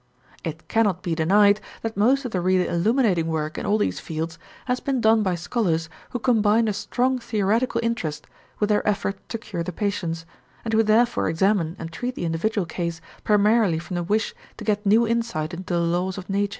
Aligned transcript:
It 0.43 0.67
cannot 0.67 1.03
be 1.03 1.13
denied 1.13 1.61
that 1.83 1.95
most 1.95 2.25
of 2.25 2.31
the 2.31 2.41
really 2.41 2.67
illuminating 2.67 3.27
work 3.27 3.55
in 3.59 3.67
all 3.67 3.77
these 3.77 3.99
fields 3.99 4.39
has 4.65 4.79
been 4.79 4.99
done 4.99 5.21
by 5.21 5.35
scholars 5.35 5.89
who 6.09 6.17
combine 6.17 6.67
a 6.67 6.73
strong 6.73 7.19
theoretical 7.19 7.79
interest 7.83 8.25
with 8.59 8.69
their 8.69 8.87
effort 8.89 9.19
to 9.29 9.37
cure 9.37 9.61
the 9.61 9.71
patients, 9.71 10.25
and 10.65 10.73
who 10.73 10.81
therefore 10.81 11.29
examine 11.29 11.75
and 11.77 11.91
treat 11.91 12.15
the 12.15 12.25
individual 12.25 12.65
case 12.65 12.99
primarily 13.23 13.77
from 13.77 13.95
the 13.95 14.01
wish 14.01 14.33
to 14.57 14.63
get 14.63 14.87
new 14.87 15.07
insight 15.07 15.53
into 15.53 15.75
the 15.75 15.79
laws 15.79 16.17
of 16.17 16.31
nature. 16.31 16.49